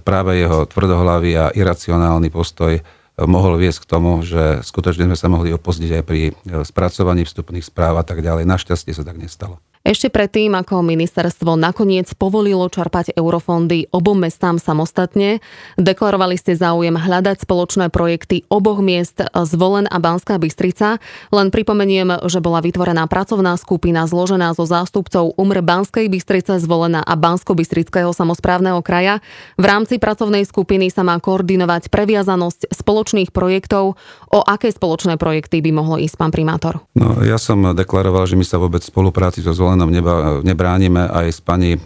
práve 0.06 0.38
jeho 0.38 0.68
tvrdohlavý 0.70 1.32
a 1.40 1.46
iracionálny 1.56 2.30
postoj 2.30 2.78
mohol 3.26 3.58
viesť 3.58 3.88
k 3.88 3.90
tomu, 3.90 4.22
že 4.22 4.62
skutočne 4.62 5.10
sme 5.10 5.18
sa 5.18 5.26
mohli 5.26 5.50
opozdiť 5.50 5.92
aj 5.98 6.04
pri 6.06 6.22
e, 6.30 6.32
spracovaní 6.62 7.26
vstupných 7.26 7.66
správ 7.66 7.98
a 7.98 8.06
tak 8.06 8.22
ďalej. 8.22 8.46
Našťastie 8.46 8.94
sa 8.94 9.02
tak 9.02 9.18
nestalo. 9.18 9.58
Ešte 9.86 10.10
predtým, 10.10 10.52
ako 10.58 10.82
ministerstvo 10.82 11.56
nakoniec 11.56 12.12
povolilo 12.18 12.66
čerpať 12.68 13.16
eurofondy 13.16 13.88
obom 13.94 14.20
mestám 14.20 14.60
samostatne, 14.60 15.40
deklarovali 15.80 16.36
ste 16.36 16.58
záujem 16.58 16.98
hľadať 16.98 17.46
spoločné 17.46 17.94
projekty 17.94 18.44
oboch 18.52 18.84
miest 18.84 19.22
Zvolen 19.32 19.86
a 19.88 20.02
Banská 20.02 20.42
Bystrica. 20.42 21.00
Len 21.30 21.54
pripomeniem, 21.54 22.26
že 22.28 22.42
bola 22.42 22.60
vytvorená 22.60 23.06
pracovná 23.06 23.56
skupina 23.56 24.10
zložená 24.10 24.58
zo 24.58 24.66
zástupcov 24.66 25.38
UMR 25.38 25.62
Banskej 25.62 26.10
Bystrice, 26.10 26.60
Zvolená 26.60 27.06
a 27.06 27.14
Bansko-Bystrického 27.16 28.12
samozprávneho 28.12 28.82
kraja. 28.82 29.24
V 29.56 29.66
rámci 29.70 30.02
pracovnej 30.02 30.44
skupiny 30.44 30.92
sa 30.92 31.06
má 31.06 31.22
koordinovať 31.22 31.94
previazanosť 31.94 32.74
spoločných 32.74 33.30
projektov. 33.32 33.96
O 34.28 34.40
aké 34.44 34.74
spoločné 34.74 35.16
projekty 35.16 35.64
by 35.64 35.72
mohlo 35.72 35.96
ísť 36.02 36.20
pán 36.20 36.36
primátor? 36.36 36.84
No, 36.92 37.24
ja 37.24 37.40
som 37.40 37.62
deklaroval, 37.72 38.28
že 38.28 38.36
my 38.36 38.44
sa 38.44 38.60
vôbec 38.60 38.84
spolupráci 38.84 39.40
so 39.40 39.56
Zvolenou 39.56 39.67
zvolenom 39.68 39.92
neba, 39.92 40.40
nebránime. 40.48 41.12
Aj 41.12 41.28
s 41.28 41.44
pani 41.44 41.76
e, 41.76 41.80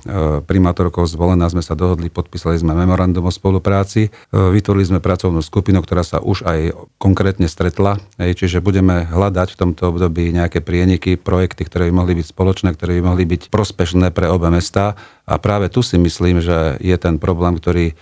primátorkou 0.45 1.01
zvolená 1.09 1.49
sme 1.49 1.65
sa 1.65 1.73
dohodli, 1.73 2.13
podpísali 2.13 2.61
sme 2.61 2.77
memorandum 2.77 3.25
o 3.25 3.33
spolupráci. 3.33 4.05
E, 4.05 4.09
vytvorili 4.29 4.85
sme 4.85 4.99
pracovnú 5.01 5.41
skupinu, 5.41 5.81
ktorá 5.81 6.05
sa 6.05 6.21
už 6.21 6.45
aj 6.45 6.77
konkrétne 7.01 7.49
stretla. 7.49 7.97
Čiže 8.21 8.61
budeme 8.61 9.09
hľadať 9.09 9.57
v 9.57 9.59
tomto 9.65 9.97
období 9.97 10.29
nejaké 10.29 10.61
prieniky, 10.61 11.17
projekty, 11.17 11.65
ktoré 11.65 11.89
by 11.89 12.05
mohli 12.05 12.13
byť 12.21 12.27
spoločné, 12.29 12.69
ktoré 12.77 13.01
by 13.01 13.03
mohli 13.09 13.25
byť 13.25 13.49
prospešné 13.49 14.13
pre 14.13 14.29
obe 14.29 14.53
mesta. 14.53 14.93
A 15.25 15.41
práve 15.41 15.73
tu 15.73 15.81
si 15.81 15.97
myslím, 15.97 16.37
že 16.37 16.77
je 16.77 16.93
ten 17.01 17.17
problém, 17.17 17.57
ktorý 17.57 17.85
e, 17.89 17.93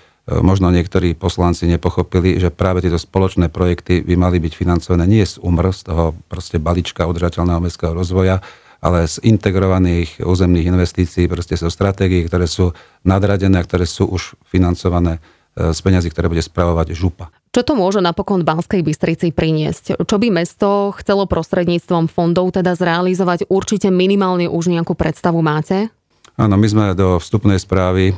možno 0.44 0.76
niektorí 0.76 1.16
poslanci 1.16 1.72
nepochopili, 1.72 2.36
že 2.36 2.52
práve 2.52 2.84
tieto 2.84 3.00
spoločné 3.00 3.48
projekty 3.48 4.04
by 4.04 4.20
mali 4.20 4.44
byť 4.44 4.54
financované 4.60 5.08
nie 5.08 5.24
z 5.24 5.40
UMR, 5.40 5.72
z 5.72 5.88
toho 5.88 6.20
proste 6.28 6.60
balíčka 6.60 7.08
udržateľného 7.08 7.64
mestského 7.64 7.96
rozvoja, 7.96 8.44
ale 8.80 9.08
z 9.08 9.20
integrovaných 9.28 10.24
územných 10.24 10.72
investícií, 10.72 11.28
proste 11.28 11.60
zo 11.60 11.68
stratégií, 11.68 12.24
ktoré 12.26 12.48
sú 12.48 12.72
nadradené 13.04 13.60
a 13.60 13.68
ktoré 13.68 13.84
sú 13.84 14.08
už 14.08 14.40
financované 14.48 15.20
e, 15.20 15.76
z 15.76 15.80
peňazí, 15.84 16.08
ktoré 16.12 16.32
bude 16.32 16.44
spravovať 16.44 16.96
župa. 16.96 17.28
Čo 17.52 17.66
to 17.66 17.74
môže 17.76 18.00
napokon 18.00 18.48
Banskej 18.48 18.86
Bystrici 18.86 19.36
priniesť? 19.36 20.00
Čo 20.00 20.16
by 20.22 20.28
mesto 20.32 20.96
chcelo 21.02 21.28
prostredníctvom 21.28 22.08
fondov 22.08 22.56
teda 22.56 22.78
zrealizovať? 22.78 23.50
Určite 23.52 23.92
minimálne 23.92 24.48
už 24.48 24.72
nejakú 24.72 24.96
predstavu 24.96 25.44
máte? 25.44 25.92
Áno, 26.40 26.56
my 26.56 26.68
sme 26.72 26.86
do 26.96 27.20
vstupnej 27.20 27.60
správy 27.60 28.12
e, 28.12 28.14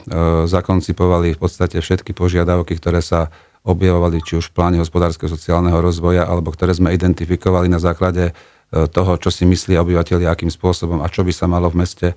zakoncipovali 0.46 1.34
v 1.34 1.42
podstate 1.42 1.82
všetky 1.82 2.14
požiadavky, 2.14 2.78
ktoré 2.78 3.02
sa 3.02 3.34
objavovali 3.66 4.22
či 4.22 4.38
už 4.42 4.50
v 4.50 4.56
pláne 4.58 4.78
hospodárskeho 4.82 5.30
sociálneho 5.30 5.82
rozvoja, 5.82 6.26
alebo 6.26 6.54
ktoré 6.54 6.74
sme 6.74 6.94
identifikovali 6.94 7.70
na 7.70 7.78
základe 7.78 8.34
toho, 8.72 9.20
čo 9.20 9.28
si 9.28 9.44
myslia 9.44 9.84
obyvateľi, 9.84 10.24
akým 10.24 10.48
spôsobom 10.48 11.04
a 11.04 11.12
čo 11.12 11.28
by 11.28 11.34
sa 11.36 11.44
malo 11.44 11.68
v 11.68 11.84
meste 11.84 12.08
e, 12.12 12.16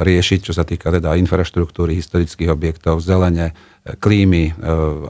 riešiť, 0.00 0.40
čo 0.40 0.56
sa 0.56 0.64
týka 0.64 0.88
teda 0.88 1.12
infraštruktúry, 1.20 1.92
historických 1.92 2.48
objektov, 2.48 3.04
zelene, 3.04 3.52
e, 3.84 3.92
klímy 4.00 4.56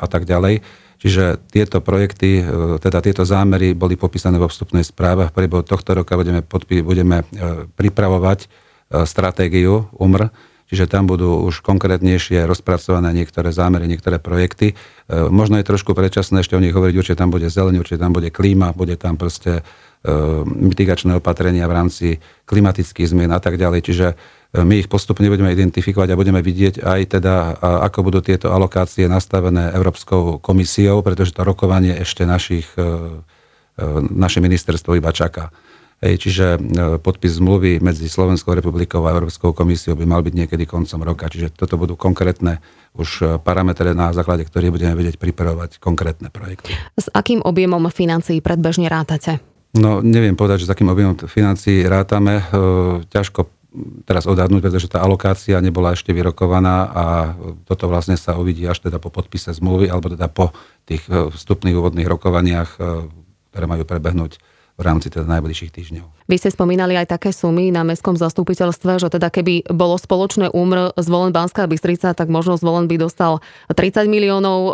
a 0.02 0.06
tak 0.10 0.26
ďalej. 0.26 0.66
Čiže 0.98 1.46
tieto 1.52 1.84
projekty, 1.84 2.40
teda 2.80 3.04
tieto 3.04 3.28
zámery 3.28 3.76
boli 3.76 3.92
popísané 3.92 4.40
vo 4.40 4.48
vstupnej 4.48 4.80
správe. 4.80 5.28
V 5.28 5.36
priebehu 5.36 5.60
tohto 5.60 5.92
roka 5.92 6.16
budeme, 6.16 6.40
podpí, 6.40 6.80
budeme 6.80 7.28
pripravovať 7.76 8.48
stratégiu 9.04 9.84
UMR, 10.00 10.32
čiže 10.70 10.90
tam 10.90 11.08
budú 11.08 11.44
už 11.44 11.60
konkrétnejšie 11.60 12.44
rozpracované 12.48 13.12
niektoré 13.12 13.50
zámery, 13.50 13.88
niektoré 13.88 14.16
projekty. 14.22 14.78
Možno 15.10 15.60
je 15.60 15.68
trošku 15.68 15.92
predčasné 15.92 16.40
ešte 16.40 16.56
o 16.56 16.62
nich 16.62 16.72
hovoriť, 16.72 16.94
určite 16.96 17.20
tam 17.20 17.32
bude 17.32 17.52
zeleň, 17.52 17.80
určite 17.80 18.00
tam 18.00 18.16
bude 18.16 18.32
klíma, 18.32 18.72
bude 18.72 18.96
tam 18.96 19.20
proste 19.20 19.66
E, 20.04 20.12
mitigačné 20.44 21.16
opatrenia 21.16 21.64
v 21.64 21.72
rámci 21.72 22.06
klimatických 22.44 23.08
zmien 23.08 23.32
a 23.32 23.40
tak 23.40 23.56
ďalej. 23.56 23.80
Čiže 23.88 24.06
e, 24.12 24.14
my 24.60 24.84
ich 24.84 24.92
postupne 24.92 25.24
budeme 25.32 25.48
identifikovať 25.48 26.12
a 26.12 26.20
budeme 26.20 26.44
vidieť 26.44 26.84
aj 26.84 27.00
teda, 27.08 27.56
ako 27.88 28.12
budú 28.12 28.20
tieto 28.20 28.52
alokácie 28.52 29.08
nastavené 29.08 29.72
Európskou 29.72 30.44
komisiou, 30.44 31.00
pretože 31.00 31.32
to 31.32 31.40
rokovanie 31.40 31.96
ešte 31.96 32.28
našich, 32.28 32.68
e, 32.76 33.16
naše 34.12 34.44
ministerstvo 34.44 34.92
iba 34.92 35.08
čaká. 35.08 35.48
Čiže 36.04 36.60
podpis 37.00 37.40
zmluvy 37.40 37.80
medzi 37.80 38.12
Slovenskou 38.12 38.52
republikou 38.52 39.00
a 39.08 39.16
Európskou 39.16 39.56
komisiou 39.56 39.96
by 39.96 40.04
mal 40.04 40.20
byť 40.20 40.34
niekedy 40.36 40.68
koncom 40.68 41.00
roka. 41.00 41.32
Čiže 41.32 41.56
toto 41.56 41.80
budú 41.80 41.96
konkrétne 41.96 42.60
už 42.92 43.40
parametre, 43.40 43.96
na 43.96 44.12
základe 44.12 44.44
ktorých 44.44 44.68
budeme 44.68 44.92
vedieť 44.92 45.16
pripravovať 45.16 45.80
konkrétne 45.80 46.28
projekty. 46.28 46.76
S 47.00 47.08
akým 47.08 47.40
objemom 47.40 47.88
financií 47.88 48.44
predbežne 48.44 48.92
rátate? 48.92 49.40
No 49.74 49.98
neviem 50.04 50.38
povedať, 50.38 50.64
že 50.64 50.68
s 50.70 50.74
akým 50.76 50.92
objemom 50.92 51.18
financií 51.26 51.82
rátame. 51.82 52.38
E, 52.38 52.44
ťažko 53.10 53.50
teraz 54.06 54.30
odhadnúť, 54.30 54.70
pretože 54.70 54.86
tá 54.86 55.02
alokácia 55.02 55.58
nebola 55.58 55.98
ešte 55.98 56.14
vyrokovaná 56.14 56.94
a 56.94 57.04
toto 57.66 57.90
vlastne 57.90 58.14
sa 58.14 58.38
uvidí 58.38 58.62
až 58.70 58.86
teda 58.86 59.02
po 59.02 59.10
podpise 59.10 59.50
zmluvy 59.50 59.90
alebo 59.90 60.14
teda 60.14 60.30
po 60.30 60.54
tých 60.86 61.02
e, 61.10 61.26
vstupných 61.34 61.74
úvodných 61.74 62.06
rokovaniach, 62.06 62.70
e, 62.78 63.10
ktoré 63.50 63.64
majú 63.66 63.82
prebehnúť 63.82 64.38
v 64.74 64.82
rámci 64.82 65.06
teda 65.06 65.22
najbližších 65.30 65.70
týždňov. 65.70 66.26
Vy 66.26 66.36
ste 66.40 66.50
spomínali 66.50 66.98
aj 66.98 67.14
také 67.14 67.30
sumy 67.30 67.70
na 67.70 67.86
mestskom 67.86 68.18
zastupiteľstve, 68.18 68.98
že 68.98 69.06
teda 69.06 69.30
keby 69.30 69.70
bolo 69.70 69.94
spoločné 69.94 70.50
úmr 70.50 70.90
zvolen 70.98 71.30
Banská 71.30 71.70
Bystrica, 71.70 72.10
tak 72.10 72.26
možno 72.26 72.58
zvolen 72.58 72.90
by 72.90 72.98
dostal 72.98 73.38
30 73.70 74.10
miliónov, 74.10 74.58
e, 74.66 74.72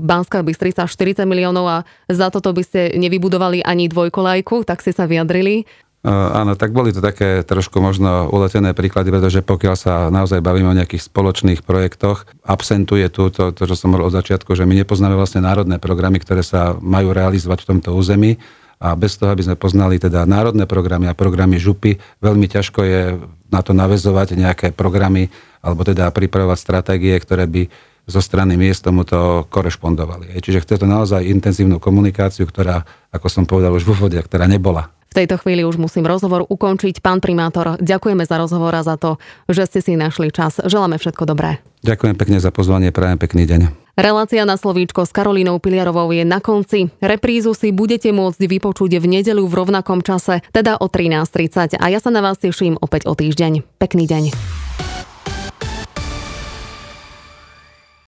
Banská 0.00 0.40
Bystrica 0.40 0.88
40 0.88 1.28
miliónov 1.28 1.64
a 1.68 1.78
za 2.08 2.32
toto 2.32 2.56
by 2.56 2.62
ste 2.64 2.80
nevybudovali 2.96 3.60
ani 3.60 3.92
dvojkolajku, 3.92 4.64
tak 4.64 4.80
ste 4.80 4.96
sa 4.96 5.04
vyjadrili. 5.04 5.68
áno, 6.04 6.56
tak 6.56 6.72
boli 6.72 6.92
to 6.92 7.04
také 7.04 7.44
trošku 7.44 7.84
možno 7.84 8.32
uletené 8.32 8.72
príklady, 8.72 9.12
pretože 9.12 9.44
pokiaľ 9.44 9.74
sa 9.76 10.08
naozaj 10.08 10.40
bavíme 10.40 10.72
o 10.72 10.78
nejakých 10.78 11.04
spoločných 11.04 11.60
projektoch, 11.64 12.24
absentuje 12.48 13.08
tu 13.12 13.28
to, 13.28 13.52
to, 13.52 13.62
čo 13.68 13.76
som 13.76 13.92
mal 13.92 14.04
od 14.04 14.12
začiatku, 14.12 14.56
že 14.56 14.64
my 14.64 14.84
nepoznáme 14.84 15.16
vlastne 15.16 15.44
národné 15.44 15.76
programy, 15.76 16.16
ktoré 16.20 16.40
sa 16.40 16.76
majú 16.80 17.12
realizovať 17.12 17.64
v 17.64 17.68
tomto 17.76 17.92
území 17.92 18.40
a 18.82 18.92
bez 18.98 19.16
toho, 19.16 19.30
aby 19.30 19.42
sme 19.46 19.56
poznali 19.56 19.96
teda 20.02 20.26
národné 20.26 20.66
programy 20.66 21.08
a 21.08 21.16
programy 21.16 21.56
župy, 21.58 21.96
veľmi 22.20 22.46
ťažko 22.50 22.80
je 22.84 23.02
na 23.48 23.60
to 23.62 23.72
navezovať 23.72 24.34
nejaké 24.34 24.66
programy 24.74 25.30
alebo 25.64 25.86
teda 25.86 26.10
pripravovať 26.10 26.58
stratégie, 26.58 27.14
ktoré 27.16 27.48
by 27.48 27.62
zo 28.04 28.20
strany 28.20 28.60
miest 28.60 28.84
tomuto 28.84 29.48
korešpondovali. 29.48 30.36
Čiže 30.38 30.62
chce 30.64 30.74
to 30.80 30.86
naozaj 30.86 31.24
intenzívnu 31.24 31.80
komunikáciu, 31.80 32.44
ktorá, 32.44 32.84
ako 33.10 33.26
som 33.32 33.44
povedal 33.48 33.72
už 33.72 33.88
v 33.88 33.92
úvode, 33.96 34.18
ktorá 34.20 34.44
nebola. 34.44 34.92
V 35.14 35.22
tejto 35.22 35.38
chvíli 35.38 35.62
už 35.62 35.78
musím 35.78 36.10
rozhovor 36.10 36.42
ukončiť. 36.50 36.98
Pán 36.98 37.22
primátor, 37.22 37.78
ďakujeme 37.78 38.26
za 38.26 38.34
rozhovor 38.34 38.74
a 38.74 38.82
za 38.82 38.98
to, 38.98 39.22
že 39.46 39.70
ste 39.70 39.80
si 39.80 39.92
našli 39.94 40.34
čas. 40.34 40.58
Želáme 40.58 40.98
všetko 40.98 41.22
dobré. 41.22 41.62
Ďakujem 41.86 42.18
pekne 42.18 42.42
za 42.42 42.50
pozvanie, 42.50 42.90
prajem 42.90 43.22
pekný 43.22 43.46
deň. 43.46 43.84
Relácia 43.94 44.42
na 44.42 44.58
slovíčko 44.58 45.06
s 45.06 45.14
Karolínou 45.14 45.62
Piliarovou 45.62 46.10
je 46.10 46.26
na 46.26 46.42
konci. 46.42 46.90
Reprízu 46.98 47.54
si 47.54 47.70
budete 47.70 48.10
môcť 48.10 48.42
vypočuť 48.42 48.98
v 48.98 49.06
nedeľu 49.06 49.46
v 49.46 49.54
rovnakom 49.54 50.02
čase, 50.02 50.42
teda 50.50 50.82
o 50.82 50.90
13.30. 50.90 51.78
A 51.78 51.86
ja 51.94 52.02
sa 52.02 52.10
na 52.10 52.18
vás 52.18 52.42
teším 52.42 52.74
opäť 52.82 53.06
o 53.06 53.14
týždeň. 53.14 53.62
Pekný 53.78 54.10
deň. 54.10 54.34